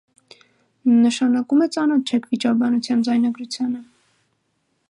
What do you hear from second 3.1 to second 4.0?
ձայնագրությանը: